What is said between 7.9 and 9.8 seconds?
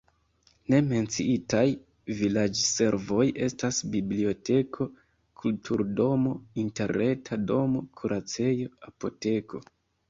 kuracejo, apoteko.